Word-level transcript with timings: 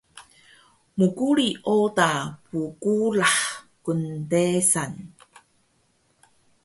mquri 0.99 1.47
oda 1.77 2.11
bgurah 2.51 3.39
kndesan 3.83 4.93